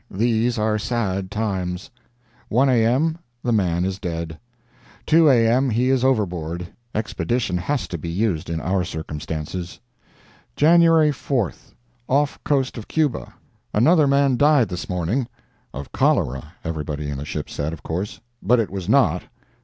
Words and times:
These 0.09 0.57
are 0.57 0.79
sad 0.79 1.29
times." 1.29 1.91
"1 2.49 2.69
A.M.—The 2.69 3.51
man 3.53 3.85
is 3.85 3.99
dead." 3.99 4.39
"2 5.05 5.29
A.M. 5.29 5.69
He 5.69 5.91
is 5.91 6.03
overboard. 6.03 6.65
Expedition 6.95 7.55
has 7.55 7.87
to 7.87 7.99
be 7.99 8.09
used 8.09 8.49
in 8.49 8.59
our 8.61 8.83
circumstances." 8.83 9.79
"JANUARY 10.55 11.11
4th.—Off 11.11 12.43
coast 12.43 12.79
of 12.79 12.87
Cuba. 12.87 13.31
Another 13.75 14.07
man 14.07 14.37
died 14.37 14.69
this 14.69 14.89
morning—of 14.89 15.91
cholera, 15.91 16.51
everybody 16.63 17.07
in 17.07 17.19
the 17.19 17.23
ship 17.25 17.47
said, 17.47 17.71
of 17.71 17.83
course—but 17.83 18.59
it 18.59 18.71
was 18.71 18.89
not. 18.89 19.21